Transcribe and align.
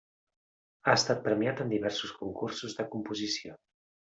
Ha 0.87 0.95
estat 0.99 1.21
premiat 1.27 1.61
en 1.65 1.73
diversos 1.75 2.15
concursos 2.23 2.77
de 2.81 2.89
composició. 2.97 3.61